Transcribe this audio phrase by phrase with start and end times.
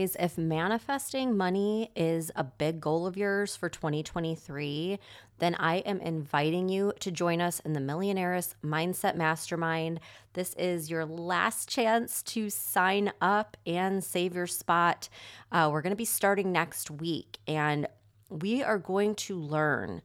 [0.00, 4.98] Guys, if manifesting money is a big goal of yours for 2023,
[5.40, 10.00] then I am inviting you to join us in the Millionaires Mindset Mastermind.
[10.32, 15.10] This is your last chance to sign up and save your spot.
[15.52, 17.86] Uh, we're going to be starting next week, and
[18.30, 20.00] we are going to learn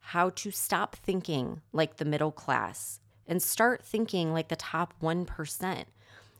[0.00, 5.84] how to stop thinking like the middle class and start thinking like the top 1%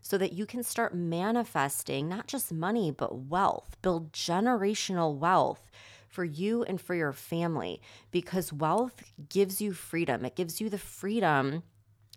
[0.07, 5.69] so that you can start manifesting not just money, but wealth, build generational wealth
[6.09, 7.81] for you and for your family
[8.13, 10.25] because wealth gives you freedom.
[10.25, 11.65] It gives you the freedom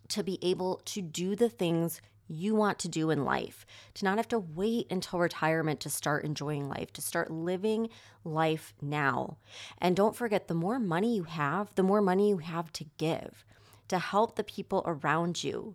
[0.10, 4.18] to be able to do the things you want to do in life, to not
[4.18, 7.90] have to wait until retirement to start enjoying life, to start living
[8.24, 9.38] life now.
[9.80, 13.44] And don't forget, the more money you have, the more money you have to give
[13.88, 15.74] to help the people around you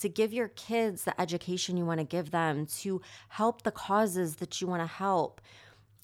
[0.00, 4.36] to give your kids the education you want to give them, to help the causes
[4.36, 5.40] that you want to help.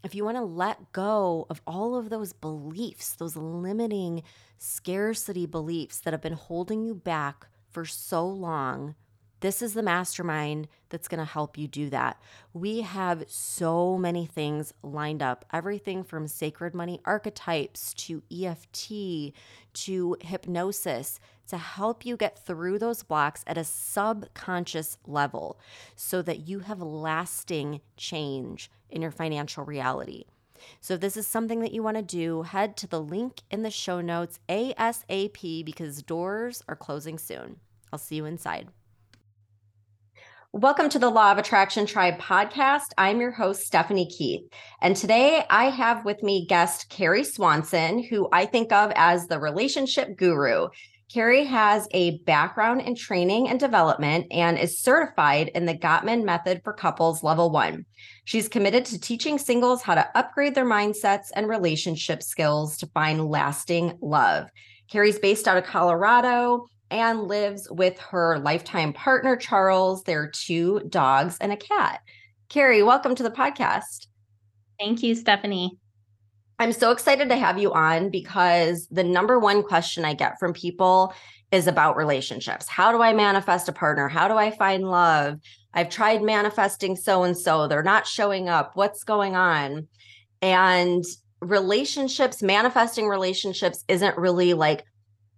[0.02, 4.22] If you want to let go of all of those beliefs, those limiting
[4.58, 8.94] scarcity beliefs that have been holding you back for so long,
[9.40, 12.20] this is the mastermind that's going to help you do that.
[12.52, 19.32] We have so many things lined up everything from sacred money archetypes to EFT
[19.72, 25.58] to hypnosis to help you get through those blocks at a subconscious level
[25.96, 30.24] so that you have lasting change in your financial reality.
[30.80, 33.62] So, if this is something that you want to do, head to the link in
[33.62, 37.60] the show notes ASAP because doors are closing soon.
[37.92, 38.68] I'll see you inside.
[40.52, 42.86] Welcome to the Law of Attraction Tribe podcast.
[42.98, 44.42] I'm your host, Stephanie Keith.
[44.82, 49.38] And today I have with me guest Kerry Swanson, who I think of as the
[49.38, 50.66] relationship guru.
[51.12, 56.60] Kerry has a background in training and development and is certified in the Gottman Method
[56.62, 57.84] for Couples Level 1.
[58.26, 63.28] She's committed to teaching singles how to upgrade their mindsets and relationship skills to find
[63.28, 64.50] lasting love.
[64.88, 70.04] Kerry's based out of Colorado and lives with her lifetime partner, Charles.
[70.04, 72.02] their two dogs and a cat.
[72.48, 74.06] Kerry, welcome to the podcast.
[74.78, 75.76] Thank you, Stephanie.
[76.60, 80.52] I'm so excited to have you on because the number one question I get from
[80.52, 81.14] people
[81.50, 82.68] is about relationships.
[82.68, 84.08] How do I manifest a partner?
[84.08, 85.40] How do I find love?
[85.72, 88.72] I've tried manifesting so and so, they're not showing up.
[88.74, 89.88] What's going on?
[90.42, 91.02] And
[91.40, 94.84] relationships, manifesting relationships isn't really like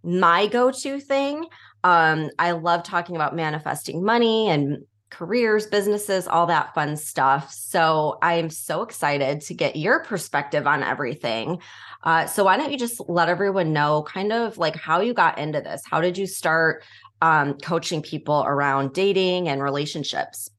[0.02, 1.46] my go to thing.
[1.84, 4.78] Um, I love talking about manifesting money and
[5.12, 7.52] careers, businesses, all that fun stuff.
[7.52, 11.60] So I am so excited to get your perspective on everything.
[12.02, 15.38] Uh, so why don't you just let everyone know kind of like how you got
[15.38, 15.82] into this?
[15.88, 16.82] How did you start
[17.20, 20.50] um, coaching people around dating and relationships?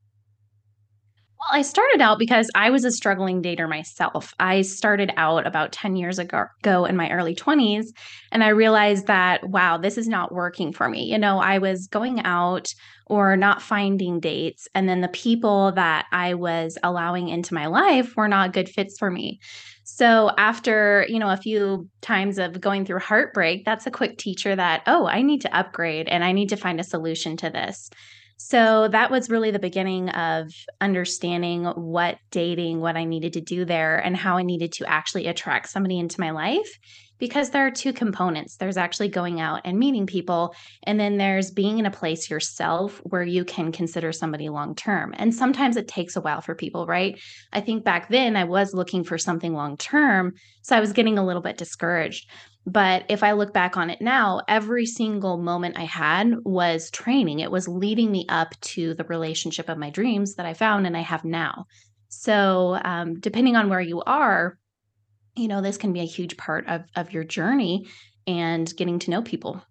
[1.40, 4.34] Well, I started out because I was a struggling dater myself.
[4.40, 7.88] I started out about 10 years ago, in my early 20s,
[8.31, 11.03] and I realized that, wow, this is not working for me.
[11.03, 12.74] You know, I was going out
[13.06, 18.16] or not finding dates, and then the people that I was allowing into my life
[18.16, 19.40] were not good fits for me.
[19.84, 24.56] So after, you know, a few times of going through heartbreak, that's a quick teacher
[24.56, 27.90] that, oh, I need to upgrade and I need to find a solution to this.
[28.38, 33.64] So that was really the beginning of understanding what dating, what I needed to do
[33.64, 36.78] there, and how I needed to actually attract somebody into my life.
[37.19, 41.51] Because there are two components there's actually going out and meeting people, and then there's
[41.51, 45.13] being in a place yourself where you can consider somebody long term.
[45.18, 47.19] And sometimes it takes a while for people, right?
[47.52, 50.34] I think back then I was looking for something long term.
[50.63, 52.29] So I was getting a little bit discouraged.
[52.66, 57.40] But if I look back on it now, every single moment I had was training.
[57.40, 60.96] It was leading me up to the relationship of my dreams that I found and
[60.96, 61.66] I have now.
[62.08, 64.58] So, um, depending on where you are,
[65.35, 67.88] you know, this can be a huge part of, of your journey
[68.28, 69.62] and getting to know people.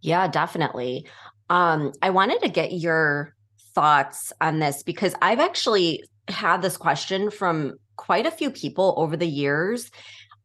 [0.00, 1.06] Yeah, definitely.
[1.50, 3.34] Um, I wanted to get your
[3.74, 9.16] thoughts on this because I've actually had this question from quite a few people over
[9.16, 9.90] the years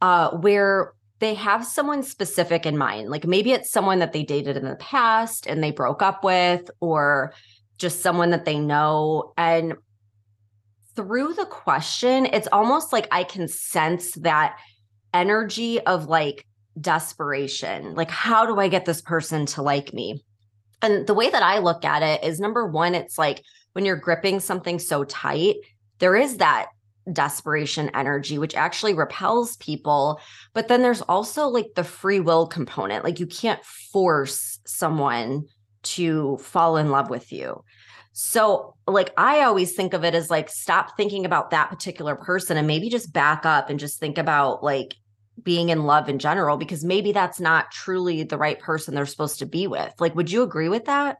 [0.02, 3.10] uh, where they have someone specific in mind.
[3.10, 6.69] Like maybe it's someone that they dated in the past and they broke up with,
[6.80, 7.34] or
[7.78, 9.34] just someone that they know.
[9.38, 9.74] And
[10.96, 14.58] through the question, it's almost like I can sense that
[15.14, 16.46] energy of like
[16.80, 17.96] desperation.
[17.96, 20.24] Like, how do I get this person to like me?
[20.82, 23.44] And the way that I look at it is number one, it's like
[23.74, 25.58] when you're gripping something so tight,
[26.00, 26.68] there is that
[27.12, 30.20] desperation energy, which actually repels people.
[30.54, 33.04] But then there's also like the free will component.
[33.04, 35.46] Like you can't force someone
[35.84, 37.64] to fall in love with you.
[38.23, 42.56] So, like, I always think of it as like, stop thinking about that particular person
[42.56, 44.94] and maybe just back up and just think about like
[45.41, 49.39] being in love in general, because maybe that's not truly the right person they're supposed
[49.39, 49.91] to be with.
[50.00, 51.18] Like, would you agree with that?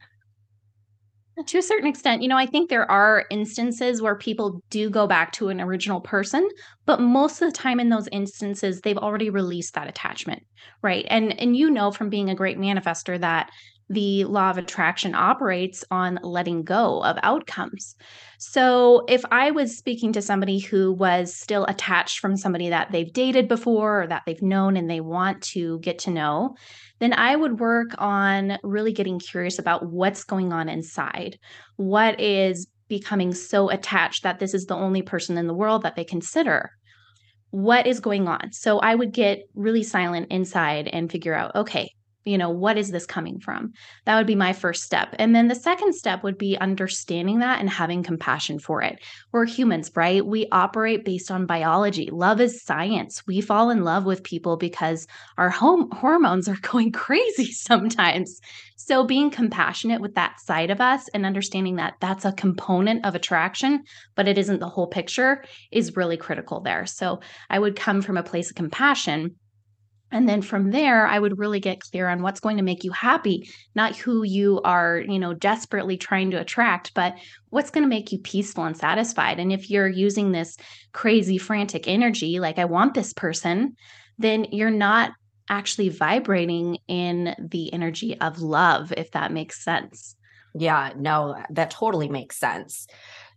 [1.40, 4.92] Uh, to a certain extent, you know, I think there are instances where people do
[4.92, 6.48] go back to an original person,
[6.86, 10.44] but most of the time in those instances they've already released that attachment,
[10.84, 11.06] right?
[11.10, 13.50] And and you know from being a great manifester that
[13.92, 17.96] the law of attraction operates on letting go of outcomes.
[18.40, 23.12] So, if I was speaking to somebody who was still attached from somebody that they've
[23.12, 26.56] dated before or that they've known and they want to get to know,
[27.00, 31.38] then I would work on really getting curious about what's going on inside.
[31.76, 35.96] What is becoming so attached that this is the only person in the world that
[35.96, 36.72] they consider?
[37.50, 38.54] What is going on?
[38.54, 41.92] So I would get really silent inside and figure out, okay,
[42.26, 43.74] you know what is this coming from?
[44.06, 45.16] That would be my first step.
[45.18, 49.00] And then the second step would be understanding that and having compassion for it.
[49.32, 50.26] We're humans right?
[50.26, 52.10] We operate based on biology.
[52.12, 53.26] Love is science.
[53.26, 55.08] We fall in love with people because
[55.38, 58.40] our home hormones are going crazy sometimes.
[58.76, 63.14] So being compassionate with that side of us and understanding that that's a component of
[63.14, 63.84] attraction
[64.16, 66.86] but it isn't the whole picture is really critical there.
[66.86, 67.20] So
[67.50, 69.36] i would come from a place of compassion
[70.12, 72.92] and then from there i would really get clear on what's going to make you
[72.92, 77.16] happy not who you are you know desperately trying to attract but
[77.50, 79.38] what's going to make you peaceful and satisfied.
[79.40, 80.58] And if you're using this
[80.94, 83.76] crazy frantic energy like i want this person
[84.18, 85.12] then you're not
[85.50, 90.16] actually vibrating in the energy of love if that makes sense.
[90.54, 92.88] Yeah no that totally makes sense.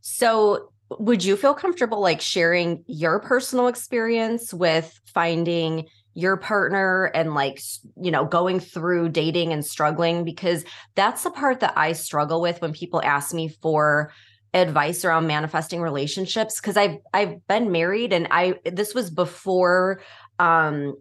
[0.01, 7.35] So would you feel comfortable like sharing your personal experience with finding your partner and
[7.35, 7.61] like
[8.01, 10.65] you know going through dating and struggling because
[10.95, 14.13] that's the part that I struggle with when people ask me for
[14.55, 20.01] advice around manifesting relationships because I've I've been married and I this was before
[20.39, 20.95] um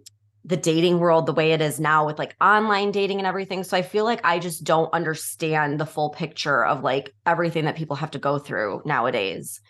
[0.45, 3.77] the dating world the way it is now with like online dating and everything so
[3.77, 7.95] I feel like I just don't understand the full picture of like everything that people
[7.95, 9.61] have to go through nowadays.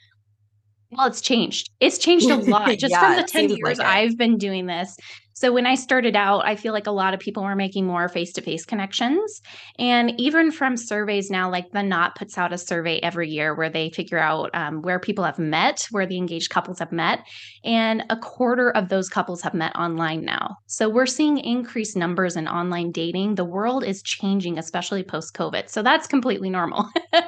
[0.98, 1.70] Well, it's changed.
[1.80, 4.96] It's changed a lot just yeah, from the 10 years like I've been doing this.
[5.36, 8.08] So when I started out, I feel like a lot of people were making more
[8.08, 9.42] face-to-face connections.
[9.80, 13.70] And even from surveys now, like the Knot puts out a survey every year where
[13.70, 17.28] they figure out um, where people have met, where the engaged couples have met,
[17.64, 20.56] and a quarter of those couples have met online now.
[20.68, 23.36] So we're seeing increased numbers in online dating.
[23.36, 25.68] The world is changing, especially post-COVID.
[25.68, 26.88] So that's completely normal.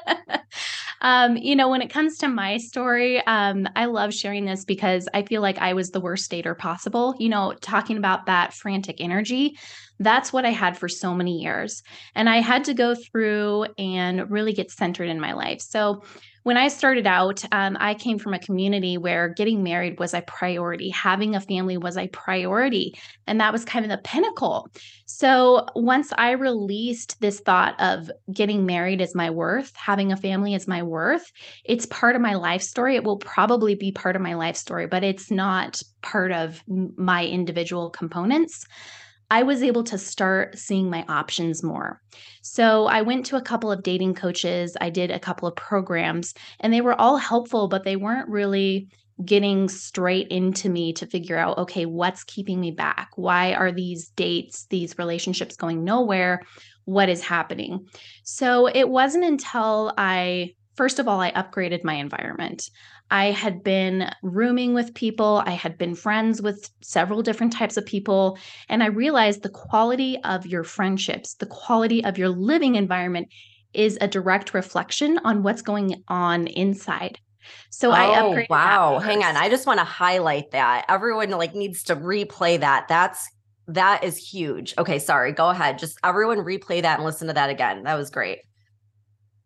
[1.06, 5.08] um, you know, when it comes to my story, um, I love sharing this because
[5.14, 7.14] I feel like I was the worst dater possible.
[7.20, 9.56] You know, talking about that frantic energy,
[10.00, 11.82] that's what I had for so many years.
[12.16, 15.62] And I had to go through and really get centered in my life.
[15.62, 16.04] So,
[16.46, 20.22] when I started out, um, I came from a community where getting married was a
[20.22, 22.94] priority, having a family was a priority.
[23.26, 24.70] And that was kind of the pinnacle.
[25.08, 30.54] So once I released this thought of getting married is my worth, having a family
[30.54, 31.32] is my worth,
[31.64, 32.96] it's part of my life story.
[32.96, 37.26] It will probably be part of my life story, but it's not part of my
[37.26, 38.68] individual components.
[39.32, 42.02] I was able to start seeing my options more.
[42.42, 46.34] So I went to a couple of dating coaches, I did a couple of programs,
[46.60, 48.88] and they were all helpful, but they weren't really
[49.24, 53.10] getting straight into me to figure out okay, what's keeping me back?
[53.16, 56.42] Why are these dates, these relationships going nowhere?
[56.84, 57.88] What is happening?
[58.24, 62.70] So it wasn't until I First of all, I upgraded my environment.
[63.12, 67.86] I had been rooming with people, I had been friends with several different types of
[67.86, 73.28] people, and I realized the quality of your friendships, the quality of your living environment
[73.74, 77.20] is a direct reflection on what's going on inside.
[77.70, 78.50] So oh, I upgraded.
[78.50, 79.00] Wow.
[79.00, 79.38] Hang on.
[79.38, 80.86] I just want to highlight that.
[80.90, 82.88] Everyone like needs to replay that.
[82.88, 83.30] That's
[83.68, 84.74] that is huge.
[84.78, 85.32] Okay, sorry.
[85.32, 85.80] Go ahead.
[85.80, 87.84] Just everyone replay that and listen to that again.
[87.84, 88.40] That was great.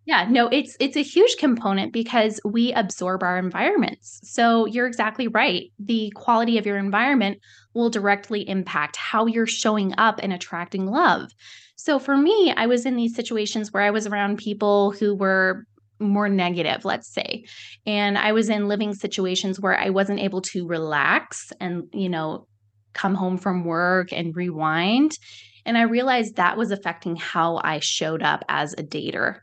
[0.10, 4.20] Yeah, no, it's it's a huge component because we absorb our environments.
[4.24, 5.72] So you're exactly right.
[5.78, 7.38] The quality of your environment
[7.76, 11.30] will directly impact how you're showing up and attracting love.
[11.76, 15.66] So for me, I was in these situations where I was around people who were
[16.00, 17.46] more negative, let's say.
[17.86, 22.48] And I was in living situations where I wasn't able to relax and, you know,
[22.94, 25.20] come home from work and rewind.
[25.68, 29.42] And I realized that was affecting how I showed up as a dater.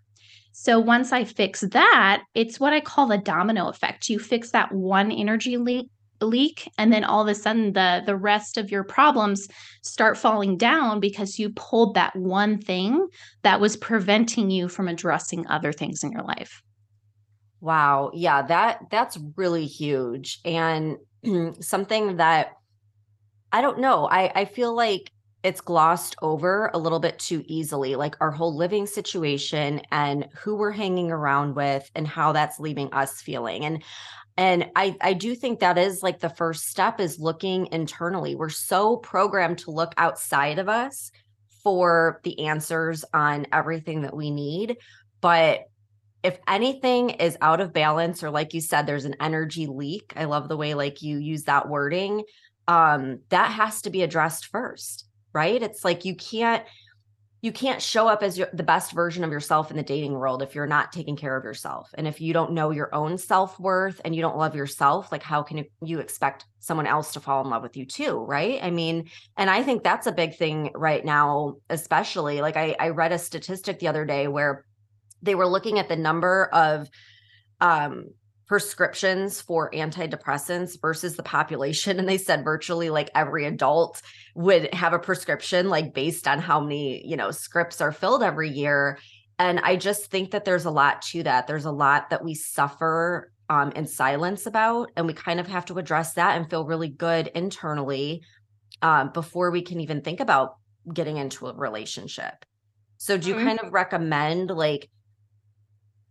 [0.59, 4.09] So once I fix that, it's what I call the domino effect.
[4.09, 8.57] You fix that one energy leak and then all of a sudden the the rest
[8.57, 9.49] of your problems
[9.83, 13.07] start falling down because you pulled that one thing
[13.43, 16.63] that was preventing you from addressing other things in your life.
[17.61, 18.11] Wow.
[18.15, 20.97] Yeah, that that's really huge and
[21.61, 22.53] something that
[23.53, 24.09] I don't know.
[24.09, 25.13] I I feel like
[25.47, 30.57] it's glossed over a little bit too easily like our whole living situation and who
[30.57, 33.65] we're hanging around with and how that's leaving us feeling.
[33.65, 33.85] And
[34.37, 38.35] and i i do think that is like the first step is looking internally.
[38.35, 41.12] We're so programmed to look outside of us
[41.62, 44.79] for the answers on everything that we need.
[45.21, 45.61] But
[46.25, 50.25] if anything is out of balance or like you said there's an energy leak i
[50.25, 52.25] love the way like you use that wording
[52.67, 55.06] um that has to be addressed first
[55.37, 55.62] right?
[55.62, 56.64] It's like you can't
[57.43, 60.43] you can't show up as your, the best version of yourself in the dating world
[60.43, 64.00] if you're not taking care of yourself and if you don't know your own self-worth
[64.05, 67.50] and you don't love yourself like how can you expect someone else to fall in
[67.50, 71.05] love with you too right i mean and i think that's a big thing right
[71.05, 74.64] now especially like i, I read a statistic the other day where
[75.23, 76.88] they were looking at the number of
[77.61, 78.07] um
[78.47, 84.00] prescriptions for antidepressants versus the population and they said virtually like every adult
[84.37, 88.50] would have a prescription like based on how many you know scripts are filled every
[88.50, 88.99] year.
[89.38, 91.47] And i just think that there's a lot to that.
[91.47, 95.67] There's a lot that we suffer um, in silence about and we kind of have
[95.67, 98.23] to address that and feel really good internally
[98.83, 100.57] um, before we can even think about
[100.93, 102.45] getting into a relationship.
[102.99, 103.47] So do you mm-hmm.
[103.47, 104.88] kind of recommend like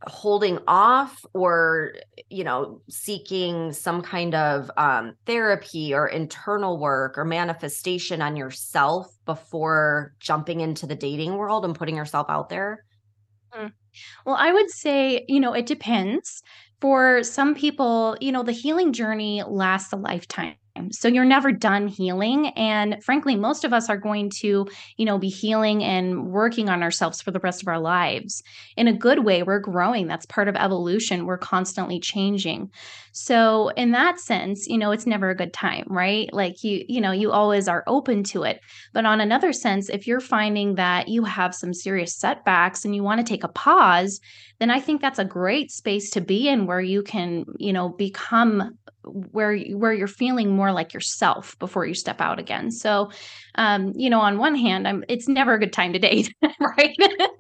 [0.08, 1.94] holding off or
[2.30, 9.08] you know seeking some kind of um, therapy or internal work or manifestation on yourself
[9.26, 12.84] before jumping into the dating world and putting yourself out there?
[13.54, 13.72] Mm.
[14.26, 16.42] well i would say you know it depends.
[16.82, 20.56] For some people you know the healing journey lasts a lifetime
[20.92, 22.48] so you're never done healing.
[22.50, 24.68] And frankly, most of us are going to,
[24.98, 28.44] you know, be healing and working on ourselves for the rest of our lives.
[28.76, 30.08] In a good way, we're growing.
[30.08, 31.26] That's part of evolution.
[31.26, 32.72] We're constantly changing.
[33.14, 36.32] So in that sense, you know, it's never a good time, right?
[36.34, 38.60] Like you, you know, you always are open to it.
[38.94, 43.04] But on another sense, if you're finding that you have some serious setbacks and you
[43.04, 44.20] want to take a pause,
[44.60, 47.90] then I think that's a great space to be in where you can, you know,
[47.90, 52.72] become where where you're feeling more like yourself before you step out again.
[52.72, 53.12] So,
[53.56, 56.96] um, you know, on one hand, I'm it's never a good time to date, right?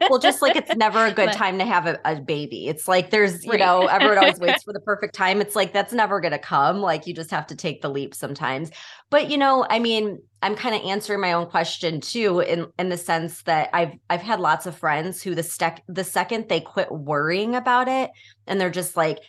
[0.09, 2.67] well, just like it's never a good but, time to have a, a, baby.
[2.67, 3.59] It's like there's, you right.
[3.59, 5.41] know, everyone always waits for the perfect time.
[5.41, 6.81] It's like that's never going to come.
[6.81, 8.71] Like you just have to take the leap sometimes.
[9.09, 12.89] But you know, I mean, I'm kind of answering my own question too, in in
[12.89, 16.61] the sense that I've I've had lots of friends who the stec the second they
[16.61, 18.11] quit worrying about it,
[18.47, 19.19] and they're just like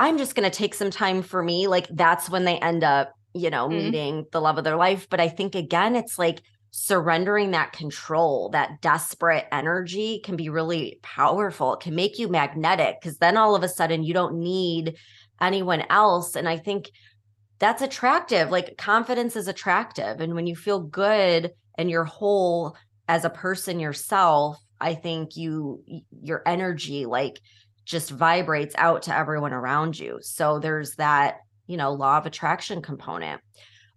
[0.00, 1.66] I'm just going to take some time for me.
[1.66, 3.78] Like that's when they end up, you know, mm-hmm.
[3.78, 5.08] meeting the love of their life.
[5.08, 10.98] But I think again, it's like surrendering that control, that desperate energy can be really
[11.02, 11.74] powerful.
[11.74, 14.96] It can make you magnetic because then all of a sudden you don't need
[15.40, 16.34] anyone else.
[16.34, 16.90] And I think
[17.58, 18.50] that's attractive.
[18.50, 20.20] Like confidence is attractive.
[20.20, 25.84] And when you feel good and you're whole as a person yourself, I think you,
[26.22, 27.38] your energy, like,
[27.84, 30.18] just vibrates out to everyone around you.
[30.22, 33.40] So there's that, you know, law of attraction component.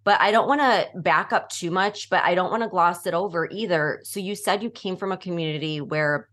[0.04, 3.06] But I don't want to back up too much, but I don't want to gloss
[3.06, 4.00] it over either.
[4.04, 6.28] So you said you came from a community where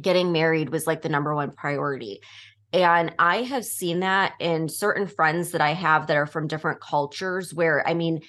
[0.00, 2.20] getting married was like the number one priority.
[2.72, 6.80] And I have seen that in certain friends that I have that are from different
[6.80, 8.22] cultures where, I mean,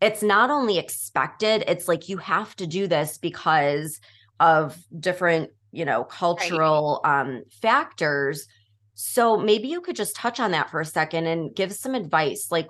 [0.00, 4.00] it's not only expected, it's like you have to do this because
[4.40, 7.20] of different you know cultural right.
[7.20, 8.46] um factors
[8.94, 12.48] so maybe you could just touch on that for a second and give some advice
[12.50, 12.66] like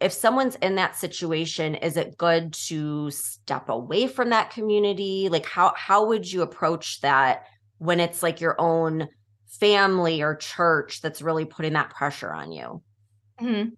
[0.00, 5.46] if someone's in that situation is it good to step away from that community like
[5.46, 7.44] how how would you approach that
[7.78, 9.08] when it's like your own
[9.60, 12.82] family or church that's really putting that pressure on you
[13.40, 13.70] mm-hmm.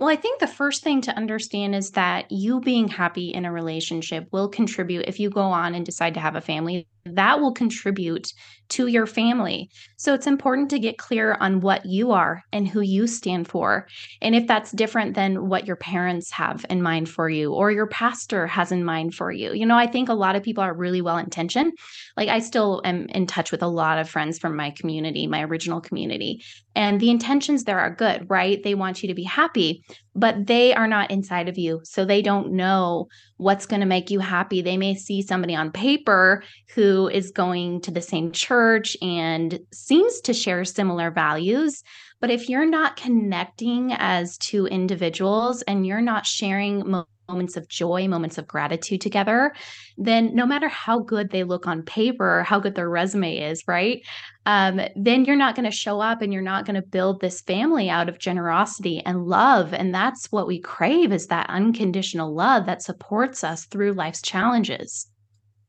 [0.00, 3.52] Well, I think the first thing to understand is that you being happy in a
[3.52, 7.52] relationship will contribute if you go on and decide to have a family that will
[7.52, 8.32] contribute
[8.68, 9.68] to your family.
[9.96, 13.88] So it's important to get clear on what you are and who you stand for.
[14.22, 17.88] And if that's different than what your parents have in mind for you or your
[17.88, 19.52] pastor has in mind for you.
[19.52, 21.72] You know, I think a lot of people are really well intentioned.
[22.16, 25.42] Like I still am in touch with a lot of friends from my community, my
[25.42, 28.62] original community, and the intentions there are good, right?
[28.62, 29.84] They want you to be happy,
[30.14, 31.80] but they are not inside of you.
[31.84, 33.08] So they don't know
[33.38, 34.62] what's going to make you happy.
[34.62, 36.42] They may see somebody on paper
[36.74, 41.82] who is going to the same church and seems to share similar values.
[42.20, 48.08] But if you're not connecting as two individuals and you're not sharing moments of joy,
[48.08, 49.54] moments of gratitude together,
[49.96, 54.02] then no matter how good they look on paper, how good their resume is, right?
[54.46, 57.40] Um, then you're not going to show up and you're not going to build this
[57.40, 59.72] family out of generosity and love.
[59.72, 65.08] And that's what we crave is that unconditional love that supports us through life's challenges.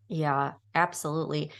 [0.08, 1.51] Yeah, absolutely.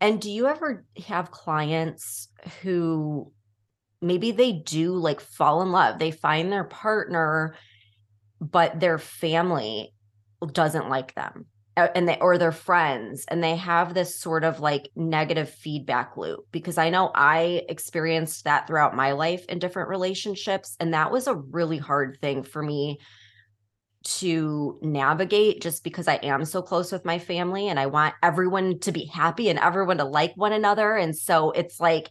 [0.00, 2.28] And do you ever have clients
[2.62, 3.32] who
[4.00, 5.98] maybe they do like fall in love?
[5.98, 7.54] They find their partner
[8.40, 9.92] but their family
[10.52, 14.88] doesn't like them and they or their friends and they have this sort of like
[14.96, 20.76] negative feedback loop because i know i experienced that throughout my life in different relationships
[20.80, 22.98] and that was a really hard thing for me
[24.04, 28.78] to navigate just because i am so close with my family and i want everyone
[28.78, 32.10] to be happy and everyone to like one another and so it's like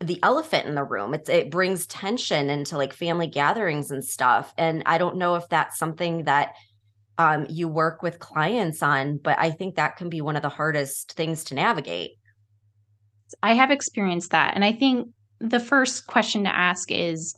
[0.00, 1.14] the elephant in the room.
[1.14, 4.52] It's it brings tension into like family gatherings and stuff.
[4.58, 6.54] And I don't know if that's something that
[7.18, 10.48] um, you work with clients on, but I think that can be one of the
[10.48, 12.12] hardest things to navigate.
[13.42, 14.54] I have experienced that.
[14.54, 15.08] And I think
[15.40, 17.34] the first question to ask is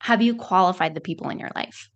[0.00, 1.88] Have you qualified the people in your life?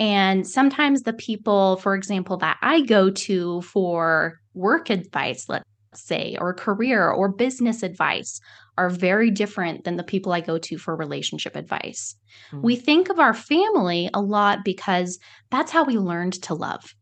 [0.00, 6.36] And sometimes the people, for example, that I go to for work advice, let's say,
[6.40, 8.40] or career or business advice,
[8.76, 12.16] are very different than the people I go to for relationship advice.
[12.52, 12.62] Mm-hmm.
[12.62, 15.18] We think of our family a lot because
[15.50, 16.94] that's how we learned to love.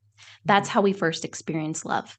[0.44, 0.74] That's mm-hmm.
[0.74, 2.18] how we first experienced love.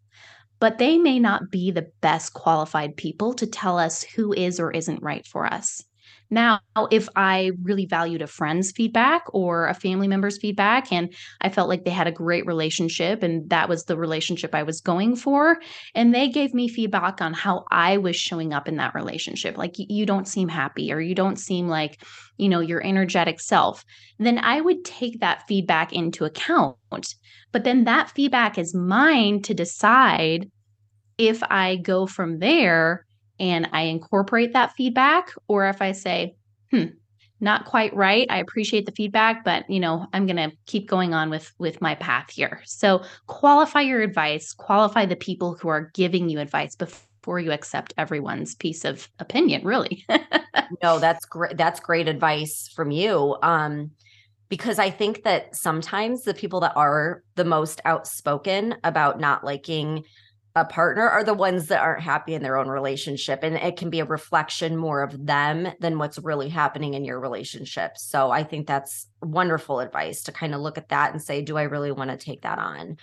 [0.59, 4.71] But they may not be the best qualified people to tell us who is or
[4.71, 5.83] isn't right for us.
[6.29, 11.49] Now, if I really valued a friend's feedback or a family member's feedback, and I
[11.49, 15.15] felt like they had a great relationship and that was the relationship I was going
[15.15, 15.59] for,
[15.93, 19.75] and they gave me feedback on how I was showing up in that relationship, like
[19.77, 22.01] you don't seem happy or you don't seem like,
[22.37, 23.83] you know, your energetic self,
[24.17, 26.77] then I would take that feedback into account.
[27.51, 30.49] But then that feedback is mine to decide
[31.19, 33.05] if I go from there
[33.43, 36.37] and I incorporate that feedback, or if I say,
[36.71, 36.85] hmm,
[37.41, 38.25] not quite right.
[38.29, 41.81] I appreciate the feedback, but you know, I'm going to keep going on with with
[41.81, 42.61] my path here.
[42.63, 47.93] So, qualify your advice, qualify the people who are giving you advice before you accept
[47.97, 50.05] everyone's piece of opinion, really.
[50.81, 53.35] no, that's great that's great advice from you.
[53.43, 53.91] Um
[54.47, 60.03] because I think that sometimes the people that are the most outspoken about not liking
[60.55, 63.89] a partner are the ones that aren't happy in their own relationship and it can
[63.89, 67.97] be a reflection more of them than what's really happening in your relationship.
[67.97, 71.57] So i think that's wonderful advice to kind of look at that and say do
[71.57, 72.97] i really want to take that on?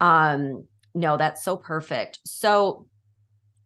[0.00, 2.20] Um no that's so perfect.
[2.24, 2.86] So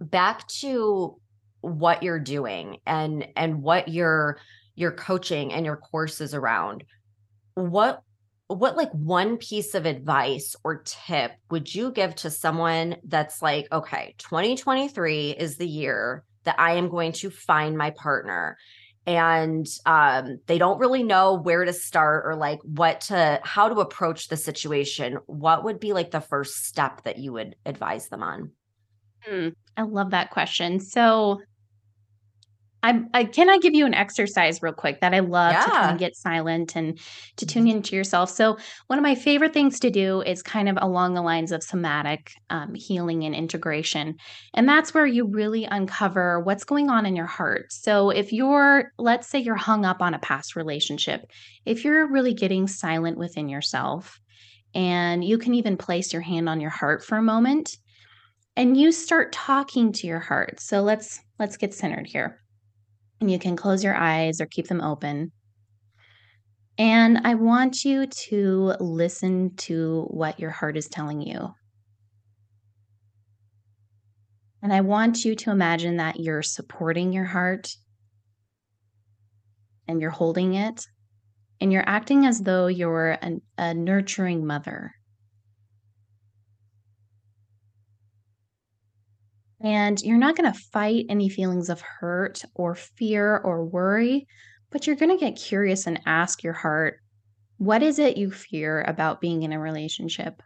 [0.00, 1.20] back to
[1.60, 4.38] what you're doing and and what your
[4.74, 6.84] your coaching and your courses around
[7.54, 8.02] what
[8.54, 13.66] what like one piece of advice or tip would you give to someone that's like
[13.72, 18.56] okay 2023 is the year that i am going to find my partner
[19.06, 23.80] and um, they don't really know where to start or like what to how to
[23.80, 28.22] approach the situation what would be like the first step that you would advise them
[28.22, 28.52] on?
[29.28, 30.80] Mm, i love that question.
[30.80, 31.40] So
[32.82, 35.64] I, I can I give you an exercise real quick that I love yeah.
[35.64, 36.98] to kind of get silent and
[37.36, 37.76] to tune mm-hmm.
[37.76, 38.30] into yourself.
[38.30, 41.62] So one of my favorite things to do is kind of along the lines of
[41.62, 44.16] somatic um, healing and integration,
[44.54, 47.72] and that's where you really uncover what's going on in your heart.
[47.72, 51.26] So if you're, let's say, you're hung up on a past relationship,
[51.66, 54.18] if you're really getting silent within yourself,
[54.74, 57.76] and you can even place your hand on your heart for a moment,
[58.56, 60.60] and you start talking to your heart.
[60.60, 62.40] So let's let's get centered here
[63.20, 65.32] and you can close your eyes or keep them open.
[66.78, 71.54] And I want you to listen to what your heart is telling you.
[74.62, 77.74] And I want you to imagine that you're supporting your heart
[79.88, 80.86] and you're holding it
[81.60, 84.94] and you're acting as though you're an, a nurturing mother.
[89.62, 94.26] And you're not going to fight any feelings of hurt or fear or worry,
[94.70, 96.98] but you're going to get curious and ask your heart,
[97.58, 100.42] what is it you fear about being in a relationship?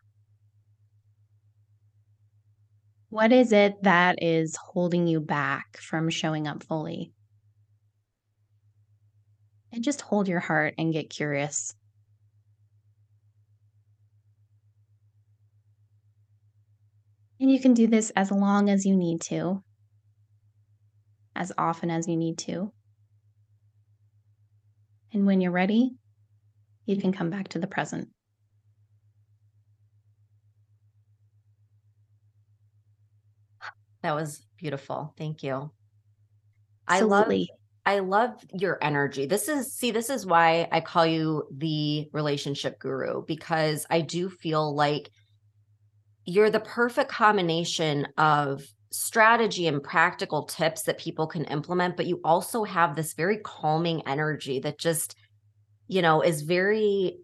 [3.08, 7.12] What is it that is holding you back from showing up fully?
[9.72, 11.74] And just hold your heart and get curious.
[17.40, 19.62] And you can do this as long as you need to,
[21.34, 22.72] as often as you need to.
[25.12, 25.96] And when you're ready,
[26.86, 28.08] you can come back to the present.
[34.02, 35.14] That was beautiful.
[35.16, 35.70] Thank you.
[36.88, 37.48] Absolutely.
[37.86, 39.26] I love I love your energy.
[39.26, 44.28] This is see this is why I call you the relationship guru because I do
[44.28, 45.10] feel like
[46.24, 52.20] you're the perfect combination of strategy and practical tips that people can implement but you
[52.24, 55.16] also have this very calming energy that just
[55.88, 57.18] you know is very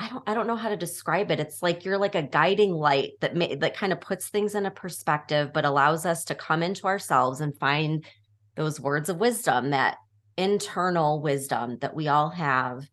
[0.00, 1.40] I don't I don't know how to describe it.
[1.40, 4.64] It's like you're like a guiding light that may, that kind of puts things in
[4.64, 8.04] a perspective but allows us to come into ourselves and find
[8.54, 9.96] those words of wisdom, that
[10.36, 12.86] internal wisdom that we all have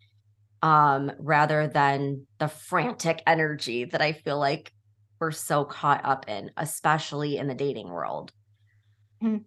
[0.65, 4.71] um rather than the frantic energy that I feel like
[5.19, 8.31] we're so caught up in, especially in the dating world.
[9.23, 9.43] Mm-hmm.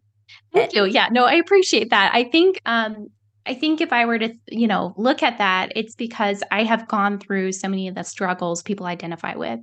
[0.54, 0.84] Thank you.
[0.84, 2.14] Yeah, no, I appreciate that.
[2.14, 3.08] I think um
[3.46, 6.86] I think if I were to, you know, look at that, it's because I have
[6.86, 9.60] gone through so many of the struggles people identify with.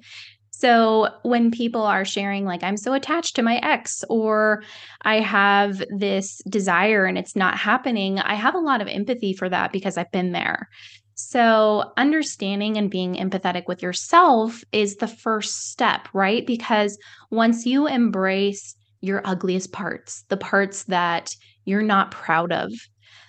[0.49, 4.63] So when people are sharing, like, I'm so attached to my ex, or
[5.03, 9.49] I have this desire and it's not happening, I have a lot of empathy for
[9.49, 10.69] that because I've been there.
[11.17, 16.45] So, understanding and being empathetic with yourself is the first step, right?
[16.45, 16.97] Because
[17.31, 22.69] once you embrace your ugliest parts, the parts that you're not proud of,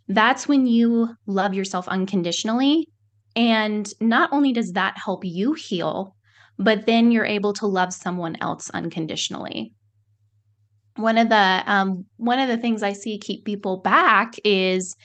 [0.08, 2.88] that's when you love yourself unconditionally.
[3.36, 6.16] And not only does that help you heal,
[6.58, 9.72] but then you're able to love someone else unconditionally.
[10.96, 14.96] One of the um, one of the things I see keep people back is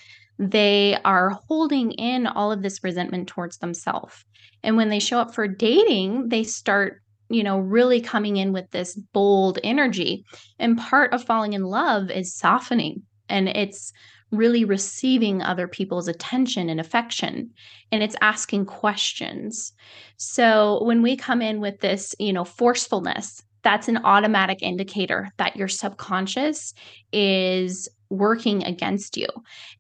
[0.42, 4.26] they are holding in all of this resentment towards themselves.
[4.64, 8.70] And when they show up for dating, they start, you know, really coming in with
[8.72, 10.26] this bold energy.
[10.58, 13.94] And part of falling in love is softening and it's
[14.32, 17.52] really receiving other people's attention and affection
[17.92, 19.74] and it's asking questions
[20.16, 25.56] so when we come in with this you know forcefulness that's an automatic indicator that
[25.56, 26.74] your subconscious
[27.12, 29.28] is working against you.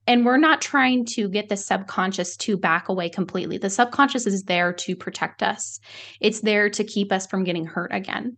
[0.07, 3.57] And we're not trying to get the subconscious to back away completely.
[3.57, 5.79] The subconscious is there to protect us,
[6.21, 8.37] it's there to keep us from getting hurt again.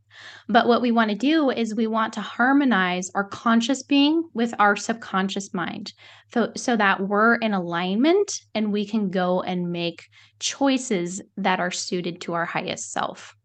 [0.50, 4.54] But what we want to do is we want to harmonize our conscious being with
[4.60, 5.94] our subconscious mind
[6.34, 10.04] so, so that we're in alignment and we can go and make
[10.40, 13.36] choices that are suited to our highest self.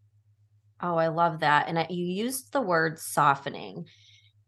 [0.81, 1.67] Oh, I love that.
[1.67, 3.85] And you used the word softening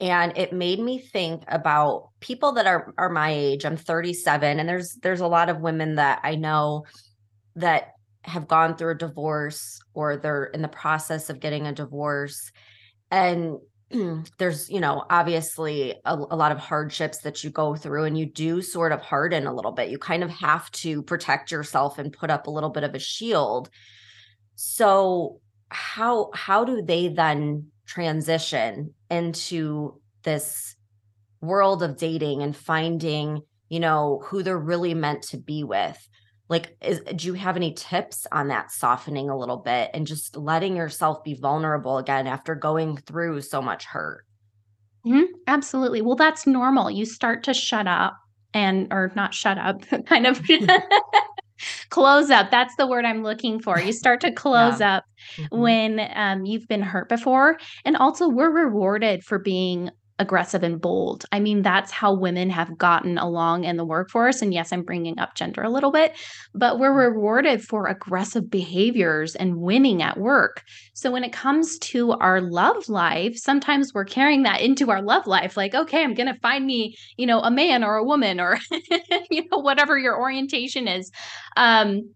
[0.02, 4.68] and it made me think about people that are are my age i'm 37 and
[4.68, 6.84] there's there's a lot of women that i know
[7.56, 7.92] that
[8.24, 12.52] have gone through a divorce or they're in the process of getting a divorce
[13.12, 13.58] and
[14.38, 18.26] there's you know obviously a, a, lot of hardships that you go through and you
[18.26, 22.14] do sort of harden a little bit you kind of have to protect yourself and
[22.14, 23.70] put up a little bit of a shield
[24.56, 25.40] so
[25.72, 30.76] how how do they then transition into this
[31.42, 35.98] world of dating and finding, you know, who they're really meant to be with.
[36.50, 40.36] Like, is, do you have any tips on that softening a little bit and just
[40.36, 44.26] letting yourself be vulnerable again after going through so much hurt?
[45.06, 46.02] Mm-hmm, absolutely.
[46.02, 46.92] Well, that's normal.
[46.92, 48.18] You start to shut up
[48.54, 50.42] and, or not shut up, kind of
[51.90, 52.52] close up.
[52.52, 53.80] That's the word I'm looking for.
[53.80, 54.98] You start to close yeah.
[54.98, 55.60] up mm-hmm.
[55.60, 57.58] when um, you've been hurt before.
[57.86, 59.90] And also, we're rewarded for being
[60.22, 61.26] aggressive and bold.
[61.32, 64.42] I mean, that's how women have gotten along in the workforce.
[64.42, 66.16] And yes, I'm bringing up gender a little bit,
[66.54, 70.62] but we're rewarded for aggressive behaviors and winning at work.
[70.94, 75.26] So when it comes to our love life, sometimes we're carrying that into our love
[75.26, 75.58] life.
[75.58, 78.60] Like, okay, I'm going to find me, you know, a man or a woman or,
[79.32, 81.12] you know, whatever your orientation is.
[81.58, 82.14] Um,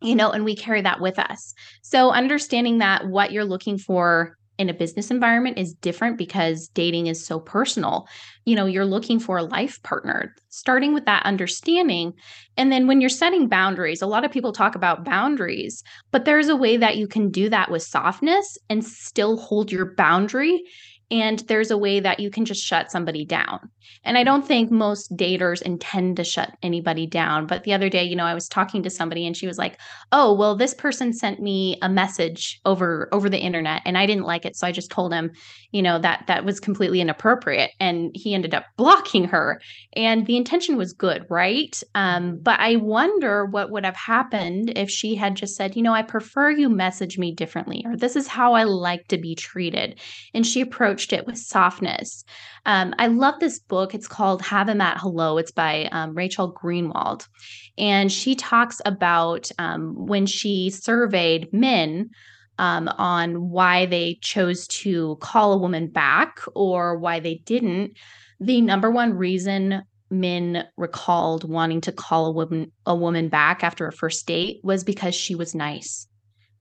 [0.00, 1.54] you know, and we carry that with us.
[1.82, 7.06] So understanding that what you're looking for in a business environment is different because dating
[7.06, 8.06] is so personal.
[8.44, 12.12] You know, you're looking for a life partner, starting with that understanding.
[12.56, 16.48] And then when you're setting boundaries, a lot of people talk about boundaries, but there's
[16.48, 20.62] a way that you can do that with softness and still hold your boundary
[21.10, 23.70] and there's a way that you can just shut somebody down.
[24.04, 27.46] And I don't think most daters intend to shut anybody down.
[27.46, 29.78] But the other day, you know, I was talking to somebody and she was like,
[30.12, 34.24] "Oh, well, this person sent me a message over over the internet and I didn't
[34.24, 35.30] like it, so I just told him,
[35.72, 39.60] you know, that that was completely inappropriate." And he ended up blocking her.
[39.94, 41.80] And the intention was good, right?
[41.94, 45.94] Um, but I wonder what would have happened if she had just said, "You know,
[45.94, 49.98] I prefer you message me differently," or "This is how I like to be treated."
[50.34, 52.24] And she approached approached it with softness.
[52.66, 53.94] Um, I love this book.
[53.94, 55.38] It's called Have Him at Hello.
[55.38, 57.28] It's by um, Rachel Greenwald.
[57.76, 62.10] And she talks about um, when she surveyed men
[62.58, 67.92] um, on why they chose to call a woman back or why they didn't.
[68.40, 73.86] The number one reason men recalled wanting to call a woman a woman back after
[73.86, 76.07] a first date was because she was nice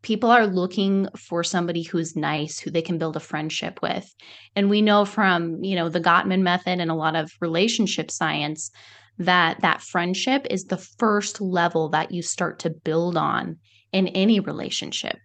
[0.07, 4.15] people are looking for somebody who's nice who they can build a friendship with.
[4.55, 8.71] And we know from you know the gottman method and a lot of relationship science
[9.17, 13.57] that that friendship is the first level that you start to build on
[13.91, 15.19] in any relationship.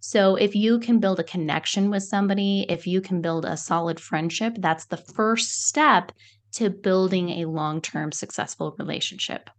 [0.00, 4.00] So if you can build a connection with somebody if you can build a solid
[4.00, 6.10] friendship that's the first step
[6.52, 9.50] to building a long-term successful relationship.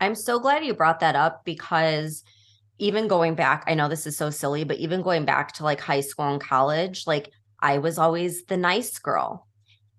[0.00, 2.24] I'm so glad you brought that up because
[2.78, 5.80] even going back, I know this is so silly, but even going back to like
[5.80, 9.46] high school and college, like I was always the nice girl.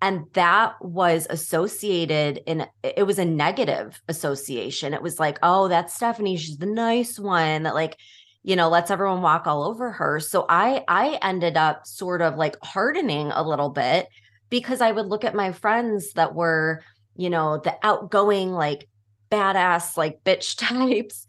[0.01, 4.93] And that was associated in it was a negative association.
[4.93, 6.37] It was like, oh, that's Stephanie.
[6.37, 7.97] She's the nice one that like,
[8.41, 10.21] you know, lets everyone walk all over her.
[10.21, 14.07] So I I ended up sort of like hardening a little bit
[14.49, 16.81] because I would look at my friends that were,
[17.17, 18.87] you know, the outgoing, like
[19.29, 21.27] badass, like bitch types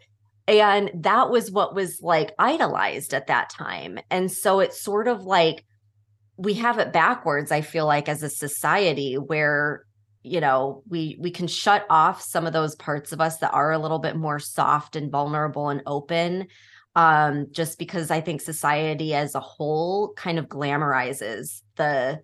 [0.59, 3.99] and that was what was like idolized at that time.
[4.11, 5.65] And so it's sort of like
[6.37, 9.85] we have it backwards, I feel like, as a society where
[10.23, 13.73] you know we we can shut off some of those parts of us that are
[13.73, 16.47] a little bit more soft and vulnerable and open
[16.95, 22.21] um just because i think society as a whole kind of glamorizes the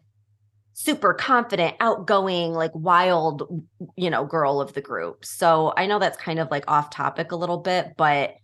[0.78, 3.64] super confident, outgoing, like wild,
[3.96, 5.24] you know, girl of the group.
[5.24, 8.34] So I know that's kind of like off topic a little bit, but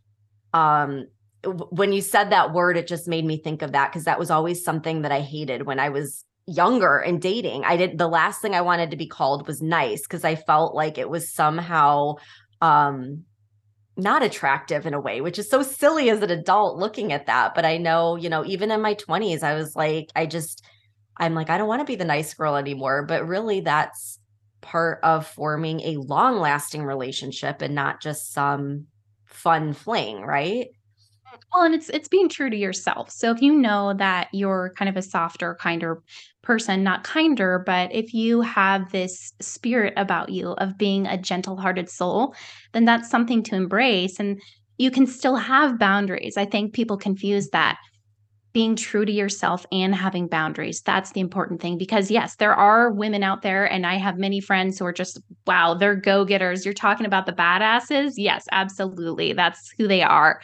[0.55, 1.07] um
[1.45, 4.31] when you said that word it just made me think of that because that was
[4.31, 7.65] always something that I hated when I was younger and dating.
[7.65, 10.75] I did the last thing I wanted to be called was nice because I felt
[10.75, 12.15] like it was somehow
[12.63, 13.25] um
[13.99, 17.55] not attractive in a way, which is so silly as an adult looking at that.
[17.55, 20.65] But I know, you know, even in my 20s, I was like, I just
[21.17, 23.05] I'm like, I don't want to be the nice girl anymore.
[23.05, 24.19] But really, that's
[24.61, 28.87] part of forming a long lasting relationship and not just some
[29.27, 30.69] fun fling, right?
[31.53, 33.11] Well, and it's it's being true to yourself.
[33.11, 36.03] So if you know that you're kind of a softer, kinder
[36.43, 41.89] person, not kinder, but if you have this spirit about you of being a gentle-hearted
[41.89, 42.35] soul,
[42.73, 44.41] then that's something to embrace and
[44.79, 46.37] you can still have boundaries.
[46.37, 47.79] I think people confuse that
[48.53, 50.83] being true to yourself and having boundaries.
[50.83, 54.41] That's the important thing because, yes, there are women out there, and I have many
[54.41, 56.65] friends who are just, wow, they're go getters.
[56.65, 58.13] You're talking about the badasses.
[58.17, 59.33] Yes, absolutely.
[59.33, 60.41] That's who they are.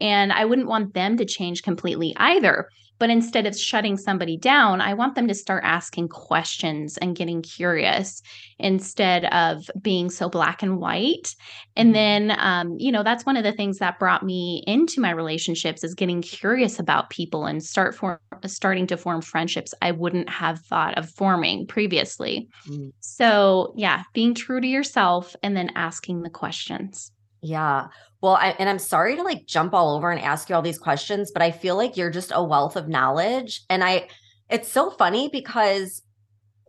[0.00, 2.68] And I wouldn't want them to change completely either.
[2.98, 7.42] But instead of shutting somebody down, I want them to start asking questions and getting
[7.42, 8.22] curious
[8.62, 11.34] instead of being so black and white.
[11.76, 12.28] And mm-hmm.
[12.28, 15.84] then, um, you know, that's one of the things that brought me into my relationships
[15.84, 20.60] is getting curious about people and start for starting to form friendships I wouldn't have
[20.60, 22.48] thought of forming previously.
[22.68, 22.88] Mm-hmm.
[23.00, 27.12] So, yeah, being true to yourself and then asking the questions.
[27.42, 27.88] Yeah.
[28.20, 30.78] Well, I, and I'm sorry to like jump all over and ask you all these
[30.78, 33.62] questions, but I feel like you're just a wealth of knowledge.
[33.68, 34.08] And I,
[34.48, 36.02] it's so funny because,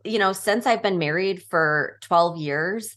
[0.03, 2.95] you know, since I've been married for 12 years,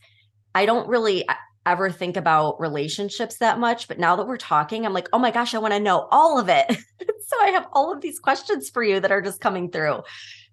[0.55, 1.25] I don't really
[1.65, 3.89] ever think about relationships that much.
[3.89, 6.39] But now that we're talking, I'm like, oh my gosh, I want to know all
[6.39, 6.67] of it.
[7.27, 10.03] so I have all of these questions for you that are just coming through.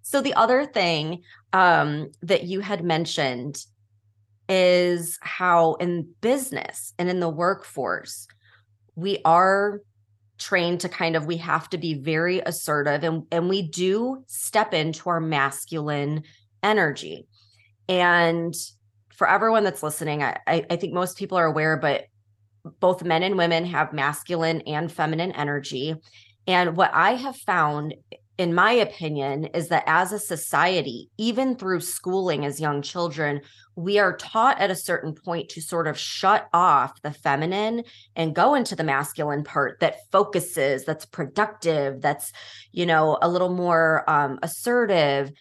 [0.02, 1.22] So the other thing
[1.54, 3.64] um, that you had mentioned
[4.50, 8.28] is how in business and in the workforce,
[8.96, 9.82] we are
[10.38, 14.74] trained to kind of we have to be very assertive and and we do step
[14.74, 16.24] into our masculine
[16.64, 17.28] energy
[17.88, 18.54] and
[19.14, 22.06] for everyone that's listening I, I think most people are aware but
[22.80, 25.96] both men and women have masculine and feminine energy
[26.48, 27.94] and what i have found
[28.38, 33.42] in my opinion, is that as a society, even through schooling as young children,
[33.76, 37.84] we are taught at a certain point to sort of shut off the feminine
[38.16, 42.32] and go into the masculine part that focuses, that's productive, that's,
[42.72, 45.32] you know, a little more um, assertive.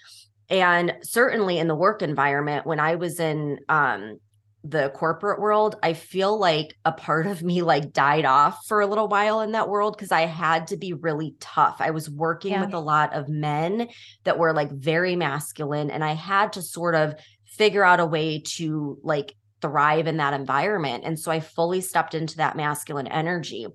[0.53, 4.19] And certainly in the work environment, when I was in um,
[4.63, 8.87] the corporate world, I feel like a part of me like died off for a
[8.87, 11.77] little while in that world because I had to be really tough.
[11.81, 12.67] I was working yeah.
[12.67, 13.89] with a lot of men
[14.25, 17.15] that were like very masculine, and I had to sort of
[17.47, 21.05] figure out a way to like thrive in that environment.
[21.07, 23.67] And so I fully stepped into that masculine energy.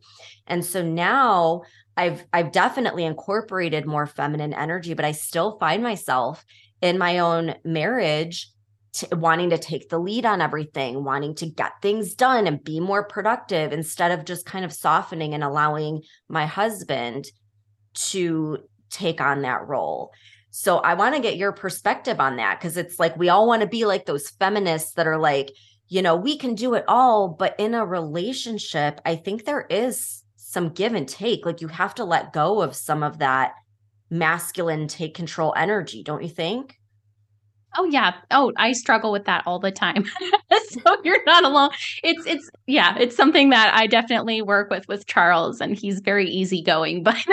[0.45, 1.63] And so now
[1.97, 6.45] I've I've definitely incorporated more feminine energy, but I still find myself
[6.81, 8.49] in my own marriage
[8.93, 12.79] t- wanting to take the lead on everything, wanting to get things done and be
[12.79, 17.25] more productive instead of just kind of softening and allowing my husband
[17.93, 18.59] to
[18.89, 20.11] take on that role.
[20.49, 23.61] So I want to get your perspective on that because it's like we all want
[23.61, 25.51] to be like those feminists that are like,
[25.87, 27.29] you know, we can do it all.
[27.29, 31.45] But in a relationship, I think there is some give and take.
[31.45, 33.53] Like you have to let go of some of that
[34.09, 36.77] masculine take control energy, don't you think?
[37.77, 38.13] Oh yeah.
[38.31, 40.05] Oh, I struggle with that all the time.
[40.69, 41.69] so you're not alone.
[42.03, 46.27] It's it's yeah, it's something that I definitely work with with Charles and he's very
[46.27, 47.23] easygoing, but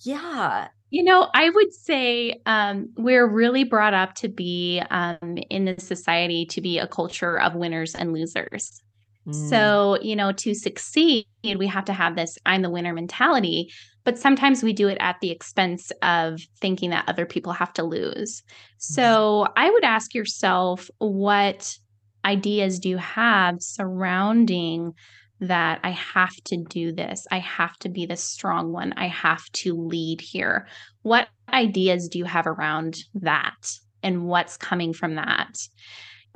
[0.00, 0.68] yeah.
[0.90, 5.78] You know, I would say um, we're really brought up to be um, in the
[5.78, 8.80] society to be a culture of winners and losers.
[9.28, 9.48] Mm.
[9.48, 13.70] So, you know, to succeed, we have to have this I'm the winner mentality
[14.08, 17.82] but sometimes we do it at the expense of thinking that other people have to
[17.82, 18.42] lose.
[18.78, 19.52] So mm-hmm.
[19.54, 21.76] I would ask yourself what
[22.24, 24.94] ideas do you have surrounding
[25.40, 27.26] that I have to do this.
[27.30, 28.94] I have to be the strong one.
[28.96, 30.66] I have to lead here.
[31.02, 35.58] What ideas do you have around that and what's coming from that?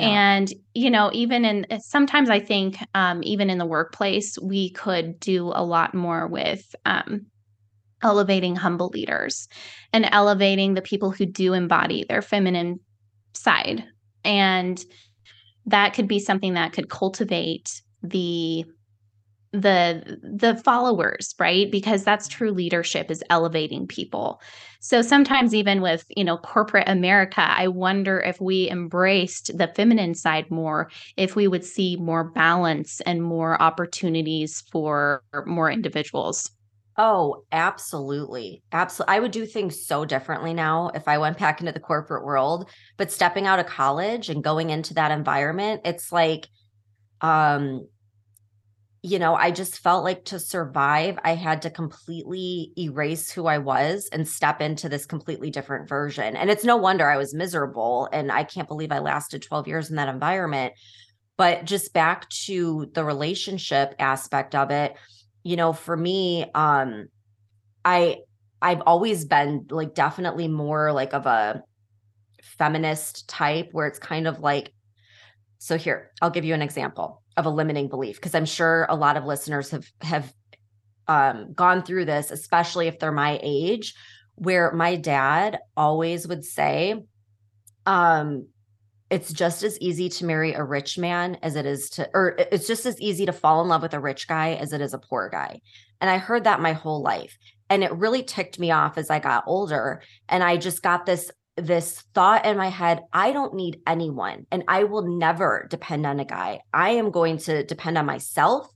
[0.03, 0.37] Yeah.
[0.37, 5.21] And, you know, even in sometimes I think, um, even in the workplace, we could
[5.21, 7.27] do a lot more with um,
[8.03, 9.49] elevating humble leaders
[9.93, 12.81] and elevating the people who do embody their feminine
[13.35, 13.85] side.
[14.25, 14.85] And
[15.67, 18.65] that could be something that could cultivate the
[19.53, 24.41] the the followers right because that's true leadership is elevating people
[24.81, 30.15] so sometimes even with you know corporate america i wonder if we embraced the feminine
[30.15, 36.51] side more if we would see more balance and more opportunities for more individuals
[36.99, 38.63] Oh, absolutely.
[38.71, 39.15] Absolutely.
[39.17, 42.69] I would do things so differently now if I went back into the corporate world,
[42.99, 46.49] but stepping out of college and going into that environment, it's like
[47.23, 47.89] um
[49.05, 53.59] you know, I just felt like to survive, I had to completely erase who I
[53.59, 56.37] was and step into this completely different version.
[56.37, 59.91] And it's no wonder I was miserable and I can't believe I lasted 12 years
[59.91, 60.75] in that environment.
[61.37, 64.95] But just back to the relationship aspect of it,
[65.43, 67.09] you know, for me, um,
[67.85, 68.19] I
[68.61, 71.65] I've always been like definitely more like of a
[72.43, 74.73] feminist type where it's kind of like
[75.59, 78.97] so here, I'll give you an example of a limiting belief because I'm sure a
[78.97, 80.33] lot of listeners have have
[81.09, 83.95] um, gone through this, especially if they're my age,
[84.35, 87.03] where my dad always would say,
[87.87, 88.47] um,
[89.11, 92.67] it's just as easy to marry a rich man as it is to or it's
[92.67, 94.99] just as easy to fall in love with a rich guy as it is a
[94.99, 95.61] poor guy.
[96.01, 97.37] And i heard that my whole life
[97.69, 101.31] and it really ticked me off as i got older and i just got this
[101.57, 106.19] this thought in my head i don't need anyone and i will never depend on
[106.19, 108.69] a guy i am going to depend on myself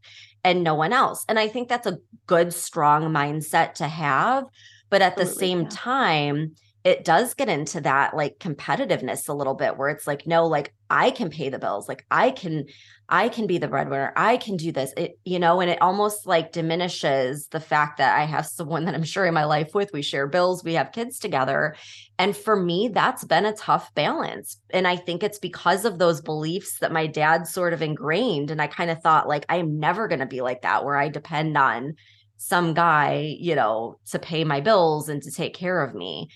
[0.44, 4.44] and no one else and i think that's a good strong mindset to have
[4.90, 5.68] but at Absolutely, the same yeah.
[5.70, 10.46] time it does get into that like competitiveness a little bit where it's like no
[10.46, 12.64] like i can pay the bills like i can
[13.08, 16.26] i can be the breadwinner i can do this it you know and it almost
[16.26, 20.02] like diminishes the fact that i have someone that i'm sharing my life with we
[20.02, 21.74] share bills we have kids together
[22.18, 26.20] and for me that's been a tough balance and i think it's because of those
[26.20, 29.78] beliefs that my dad sort of ingrained and i kind of thought like i am
[29.78, 31.94] never going to be like that where i depend on
[32.38, 36.28] some guy you know to pay my bills and to take care of me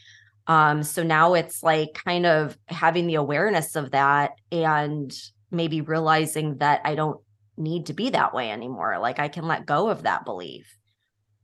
[0.50, 5.16] um, so now it's like kind of having the awareness of that and
[5.52, 7.20] maybe realizing that I don't
[7.56, 8.98] need to be that way anymore.
[8.98, 10.66] Like I can let go of that belief.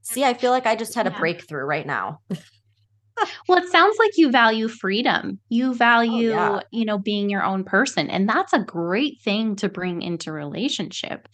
[0.02, 1.14] See, I feel like I just had yeah.
[1.14, 2.18] a breakthrough right now.
[3.48, 5.38] well, it sounds like you value freedom.
[5.50, 6.60] You value, oh, yeah.
[6.72, 8.10] you know, being your own person.
[8.10, 11.28] And that's a great thing to bring into relationship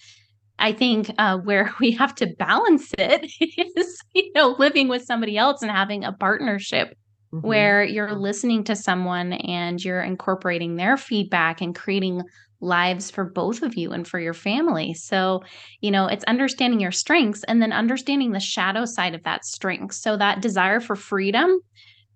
[0.58, 3.30] I think uh, where we have to balance it
[3.76, 6.94] is, you know, living with somebody else and having a partnership
[7.32, 7.46] mm-hmm.
[7.46, 12.22] where you're listening to someone and you're incorporating their feedback and creating
[12.60, 14.94] lives for both of you and for your family.
[14.94, 15.42] So,
[15.80, 19.94] you know, it's understanding your strengths and then understanding the shadow side of that strength.
[19.94, 21.58] So, that desire for freedom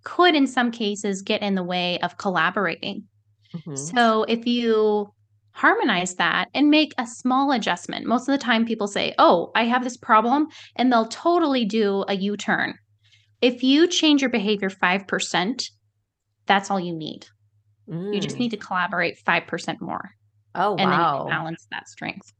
[0.04, 3.04] could, in some cases, get in the way of collaborating.
[3.54, 3.74] Mm-hmm.
[3.74, 5.12] So, if you
[5.50, 9.64] harmonize that and make a small adjustment, most of the time people say, Oh, I
[9.64, 10.46] have this problem,
[10.76, 12.78] and they'll totally do a U turn.
[13.40, 15.70] If you change your behavior 5%,
[16.46, 17.26] that's all you need.
[17.88, 18.14] Mm.
[18.14, 18.40] You just mm.
[18.40, 20.10] need to collaborate 5% more.
[20.54, 21.24] Oh, and wow.
[21.24, 22.32] then balance that strength.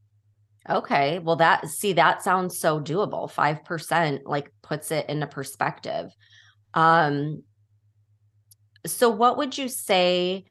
[0.69, 1.19] Okay.
[1.19, 3.31] Well, that, see, that sounds so doable.
[3.31, 6.11] 5% like puts it into perspective.
[6.73, 7.43] Um,
[8.85, 10.45] so what would you say,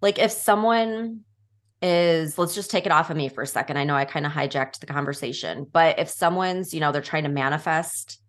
[0.00, 1.20] like if someone
[1.82, 3.76] is, let's just take it off of me for a second.
[3.76, 7.24] I know I kind of hijacked the conversation, but if someone's, you know, they're trying
[7.24, 8.20] to manifest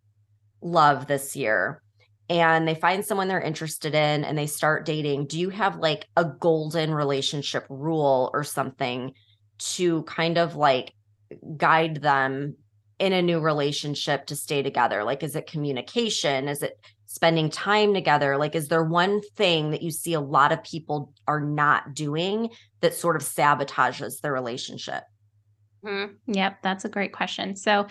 [0.62, 1.82] love this year
[2.30, 6.08] and they find someone they're interested in and they start dating, do you have like
[6.18, 9.14] a golden relationship rule or something
[9.60, 10.94] to kind of like
[11.56, 12.56] guide them
[13.00, 15.04] in a new relationship to stay together?
[15.04, 16.50] Like, is it communication?
[16.50, 18.36] Is it spending time together?
[18.38, 22.50] Like, is there one thing that you see a lot of people are not doing
[22.82, 25.04] that sort of sabotages the relationship?
[25.86, 26.34] Mm-hmm.
[26.34, 27.56] Yep, that's a great question.
[27.56, 27.88] So,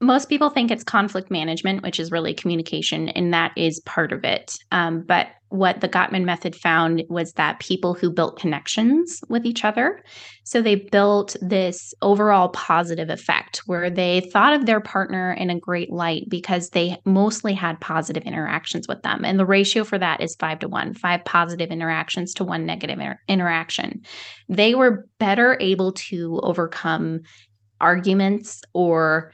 [0.00, 4.24] most people think it's conflict management, which is really communication, and that is part of
[4.24, 4.56] it.
[4.72, 9.64] Um, but what the Gottman method found was that people who built connections with each
[9.64, 10.02] other,
[10.44, 15.58] so they built this overall positive effect where they thought of their partner in a
[15.58, 19.24] great light because they mostly had positive interactions with them.
[19.24, 22.98] And the ratio for that is five to one five positive interactions to one negative
[22.98, 24.02] inter- interaction.
[24.48, 27.20] They were better able to overcome
[27.80, 29.32] arguments or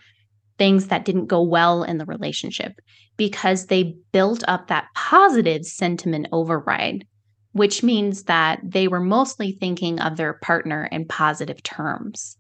[0.59, 2.81] things that didn't go well in the relationship
[3.17, 7.07] because they built up that positive sentiment override,
[7.53, 12.37] which means that they were mostly thinking of their partner in positive terms.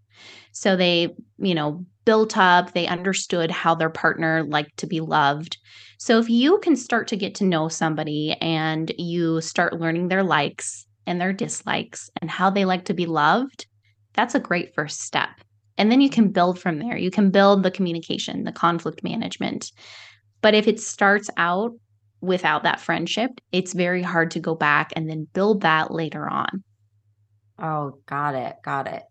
[0.52, 5.58] So they, you know, built up, they understood how their partner liked to be loved.
[5.98, 10.22] So if you can start to get to know somebody and you start learning their
[10.22, 13.66] likes and their dislikes and how they like to be loved,
[14.14, 15.28] that's a great first step.
[15.78, 16.96] And then you can build from there.
[16.96, 19.72] You can build the communication, the conflict management.
[20.40, 21.72] But if it starts out
[22.20, 26.64] without that friendship, it's very hard to go back and then build that later on.
[27.58, 28.56] Oh, got it.
[28.62, 29.02] Got it.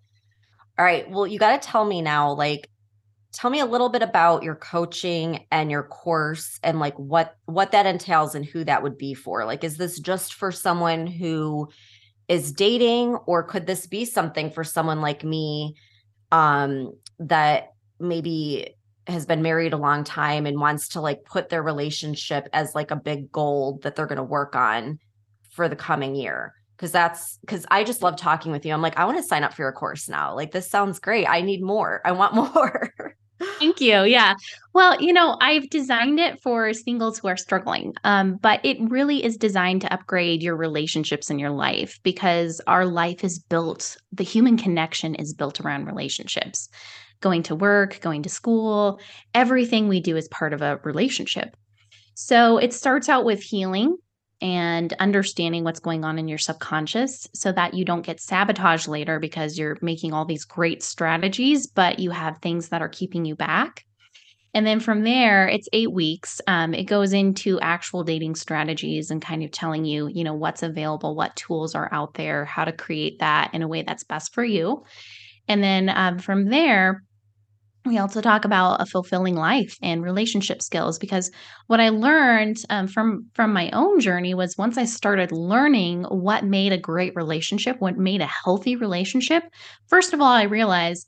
[0.77, 1.09] All right.
[1.09, 2.69] Well, you got to tell me now, like,
[3.35, 7.71] tell me a little bit about your coaching and your course and like what what
[7.73, 11.67] that entails and who that would be for like is this just for someone who
[12.29, 15.75] is dating or could this be something for someone like me
[16.31, 18.75] um, that maybe
[19.07, 22.91] has been married a long time and wants to like put their relationship as like
[22.91, 24.99] a big goal that they're going to work on
[25.51, 28.73] for the coming year because that's because I just love talking with you.
[28.73, 30.35] I'm like, I want to sign up for your course now.
[30.35, 31.25] Like, this sounds great.
[31.27, 32.01] I need more.
[32.03, 33.14] I want more.
[33.59, 34.03] Thank you.
[34.03, 34.33] Yeah.
[34.73, 39.23] Well, you know, I've designed it for singles who are struggling, um, but it really
[39.23, 44.23] is designed to upgrade your relationships in your life because our life is built, the
[44.23, 46.69] human connection is built around relationships.
[47.21, 48.99] Going to work, going to school,
[49.33, 51.55] everything we do is part of a relationship.
[52.13, 53.97] So it starts out with healing
[54.41, 59.19] and understanding what's going on in your subconscious so that you don't get sabotaged later
[59.19, 63.35] because you're making all these great strategies, but you have things that are keeping you
[63.35, 63.85] back.
[64.53, 66.39] And then from there, it's eight weeks.
[66.47, 70.63] Um, it goes into actual dating strategies and kind of telling you, you know, what's
[70.63, 74.33] available, what tools are out there, how to create that in a way that's best
[74.33, 74.85] for you.
[75.49, 77.03] And then um, from there,
[77.85, 81.31] we also talk about a fulfilling life and relationship skills because
[81.67, 86.43] what i learned um, from from my own journey was once i started learning what
[86.43, 89.43] made a great relationship what made a healthy relationship
[89.87, 91.07] first of all i realized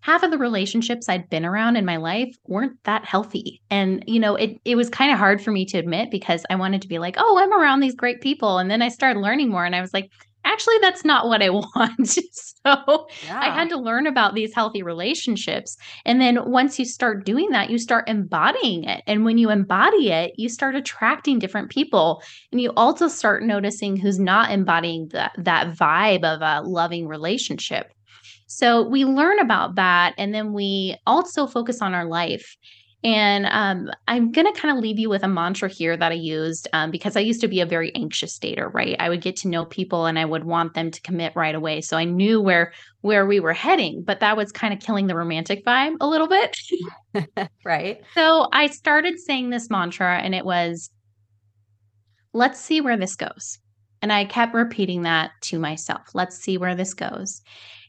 [0.00, 3.62] half of the relationships i'd been around in my life weren't that healthy.
[3.70, 6.56] And you know it, it was kind of hard for me to admit because i
[6.56, 8.58] wanted to be like oh i'm around these great people.
[8.58, 10.10] And then i started learning more and i was like
[10.44, 12.08] actually that's not what I want.
[12.08, 12.20] so
[12.64, 13.40] yeah.
[13.40, 15.76] I had to learn about these healthy relationships.
[16.04, 19.02] And then once you start doing that, you start embodying it.
[19.06, 22.22] And when you embody it, you start attracting different people.
[22.50, 27.92] And you also start noticing who's not embodying that, that vibe of a loving relationship.
[28.46, 30.14] So we learn about that.
[30.18, 32.56] And then we also focus on our life.
[33.04, 36.14] And um, I'm going to kind of leave you with a mantra here that I
[36.14, 38.94] used um, because I used to be a very anxious dater, right?
[39.00, 41.80] I would get to know people and I would want them to commit right away.
[41.80, 45.16] So I knew where where we were heading, but that was kind of killing the
[45.16, 46.56] romantic vibe a little bit.
[47.64, 48.00] right.
[48.14, 50.90] So I started saying this mantra and it was,
[52.32, 53.58] let's see where this goes.
[54.00, 56.02] And I kept repeating that to myself.
[56.14, 57.40] Let's see where this goes.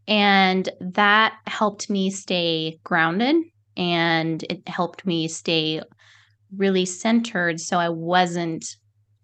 [0.07, 3.35] And that helped me stay grounded
[3.77, 5.81] and it helped me stay
[6.55, 8.65] really centered so I wasn't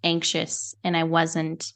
[0.03, 1.71] anxious and I wasn't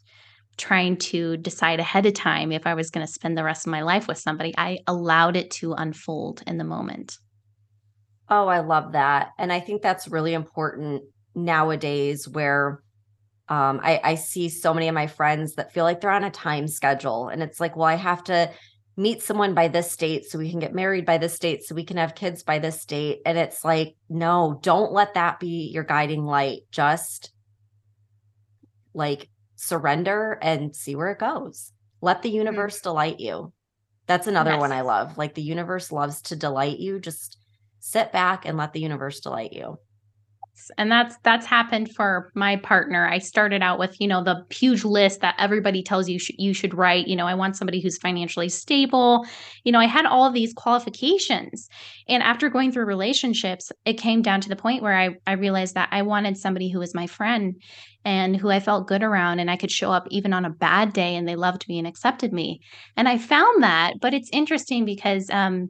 [0.57, 3.71] trying to decide ahead of time if I was going to spend the rest of
[3.71, 4.53] my life with somebody.
[4.57, 7.17] I allowed it to unfold in the moment.
[8.29, 9.29] Oh, I love that.
[9.37, 11.03] And I think that's really important
[11.35, 12.81] nowadays where
[13.49, 16.31] um, I, I see so many of my friends that feel like they're on a
[16.31, 17.27] time schedule.
[17.27, 18.49] And it's like, well, I have to
[18.95, 21.83] meet someone by this date so we can get married by this date so we
[21.83, 25.83] can have kids by this date and it's like no don't let that be your
[25.83, 27.31] guiding light just
[28.93, 31.71] like surrender and see where it goes
[32.01, 32.37] let the mm-hmm.
[32.37, 32.89] universe mm-hmm.
[32.89, 33.51] delight you
[34.05, 34.59] that's another yes.
[34.59, 37.37] one i love like the universe loves to delight you just
[37.79, 39.77] sit back and let the universe delight you
[40.77, 43.07] and that's that's happened for my partner.
[43.07, 46.53] I started out with you know the huge list that everybody tells you sh- you
[46.53, 49.25] should write you know i want somebody who's financially stable.
[49.63, 51.67] You know i had all of these qualifications
[52.07, 55.75] and after going through relationships it came down to the point where i i realized
[55.75, 57.55] that i wanted somebody who was my friend
[58.05, 60.93] and who i felt good around and i could show up even on a bad
[60.93, 62.59] day and they loved me and accepted me.
[62.97, 65.69] And i found that but it's interesting because um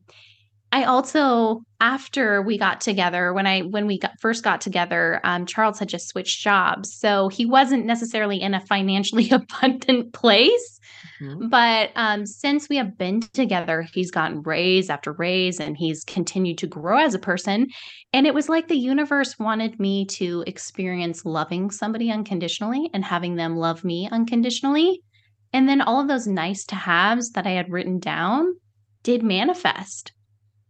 [0.73, 5.45] I also after we got together when I when we got, first got together, um,
[5.45, 10.79] Charles had just switched jobs, so he wasn't necessarily in a financially abundant place.
[11.21, 11.49] Mm-hmm.
[11.49, 16.57] But um, since we have been together, he's gotten raise after raise, and he's continued
[16.57, 17.67] to grow as a person.
[18.11, 23.35] And it was like the universe wanted me to experience loving somebody unconditionally and having
[23.35, 25.03] them love me unconditionally.
[25.53, 28.55] And then all of those nice to haves that I had written down
[29.03, 30.13] did manifest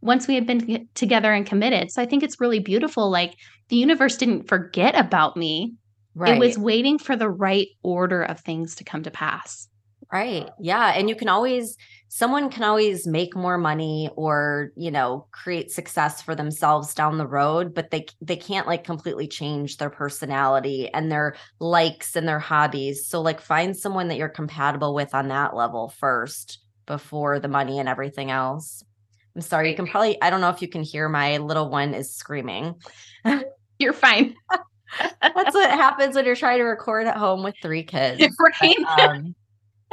[0.03, 1.91] once we had been together and committed.
[1.91, 3.09] So I think it's really beautiful.
[3.09, 3.35] Like
[3.69, 5.75] the universe didn't forget about me.
[6.13, 6.35] Right.
[6.35, 9.67] It was waiting for the right order of things to come to pass.
[10.11, 10.47] Right.
[10.59, 10.93] Yeah.
[10.95, 11.75] And you can always,
[12.09, 17.25] someone can always make more money or, you know, create success for themselves down the
[17.25, 22.37] road, but they, they can't like completely change their personality and their likes and their
[22.37, 23.07] hobbies.
[23.07, 27.79] So, like, find someone that you're compatible with on that level first before the money
[27.79, 28.83] and everything else.
[29.35, 29.69] I'm sorry.
[29.69, 32.75] You can probably, I don't know if you can hear my little one is screaming.
[33.79, 34.35] You're fine.
[35.21, 38.21] That's what happens when you're trying to record at home with three kids.
[38.21, 38.75] Right.
[38.95, 39.35] But, um,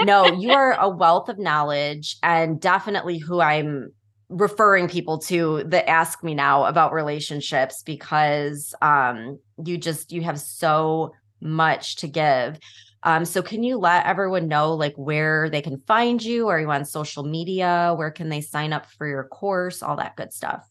[0.03, 3.93] no, you are a wealth of knowledge and definitely who I'm
[4.29, 10.39] referring people to that ask me now about relationships because um you just you have
[10.39, 12.57] so much to give
[13.03, 16.49] um, so can you let everyone know like where they can find you?
[16.49, 17.95] Are you on social media?
[17.97, 19.83] Where can they sign up for your course?
[19.83, 20.70] All that good stuff.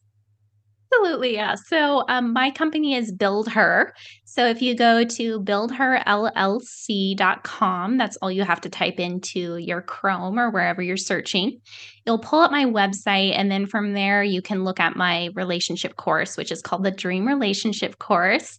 [0.91, 1.53] Absolutely, yeah.
[1.55, 3.93] So um, my company is Build Her.
[4.25, 10.39] So if you go to buildherllc.com, that's all you have to type into your Chrome
[10.39, 11.59] or wherever you're searching.
[12.05, 15.95] You'll pull up my website, and then from there, you can look at my relationship
[15.95, 18.57] course, which is called the Dream Relationship Course.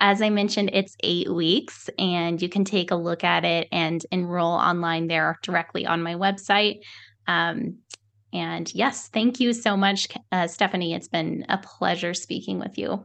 [0.00, 4.04] As I mentioned, it's eight weeks, and you can take a look at it and
[4.10, 6.80] enroll online there directly on my website.
[7.26, 7.78] Um,
[8.32, 10.94] and yes, thank you so much, uh, Stephanie.
[10.94, 13.04] It's been a pleasure speaking with you.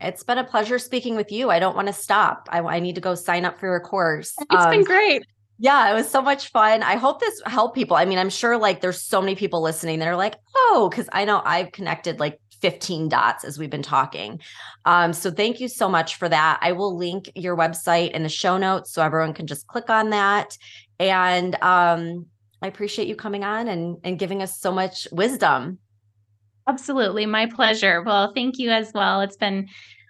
[0.00, 1.50] It's been a pleasure speaking with you.
[1.50, 2.48] I don't want to stop.
[2.50, 4.34] I, I need to go sign up for your course.
[4.50, 5.22] It's um, been great.
[5.58, 6.82] Yeah, it was so much fun.
[6.82, 7.96] I hope this helped people.
[7.96, 11.08] I mean, I'm sure like there's so many people listening that are like, oh, because
[11.12, 14.40] I know I've connected like 15 dots as we've been talking.
[14.84, 16.58] Um, so thank you so much for that.
[16.60, 20.10] I will link your website in the show notes so everyone can just click on
[20.10, 20.56] that.
[20.98, 22.26] And um,
[22.62, 25.78] I appreciate you coming on and, and giving us so much wisdom.
[26.68, 27.26] Absolutely.
[27.26, 28.02] My pleasure.
[28.02, 29.20] Well, thank you as well.
[29.20, 29.68] It's been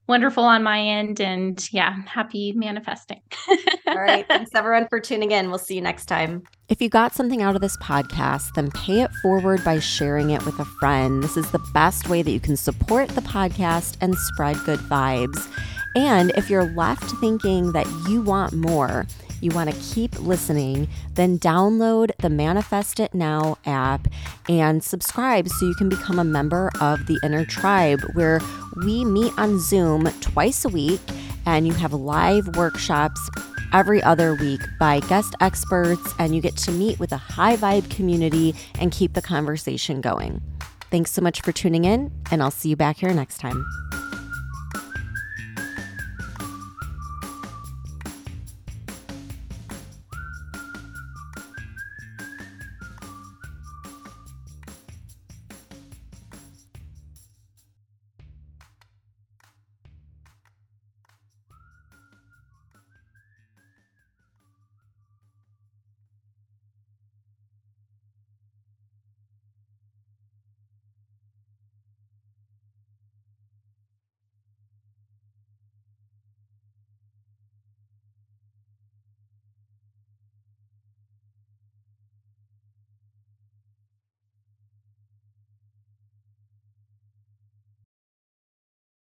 [0.08, 1.20] wonderful on my end.
[1.20, 3.20] And yeah, happy manifesting.
[3.88, 4.26] All right.
[4.28, 5.48] Thanks everyone for tuning in.
[5.48, 6.42] We'll see you next time.
[6.68, 10.44] If you got something out of this podcast, then pay it forward by sharing it
[10.44, 11.22] with a friend.
[11.22, 15.46] This is the best way that you can support the podcast and spread good vibes.
[15.94, 19.06] And if you're left thinking that you want more,
[19.40, 24.08] you want to keep listening, then download the Manifest It Now app
[24.48, 28.40] and subscribe so you can become a member of the Inner Tribe, where
[28.84, 31.00] we meet on Zoom twice a week
[31.46, 33.20] and you have live workshops
[33.72, 37.88] every other week by guest experts, and you get to meet with a high vibe
[37.90, 40.40] community and keep the conversation going.
[40.90, 43.66] Thanks so much for tuning in, and I'll see you back here next time.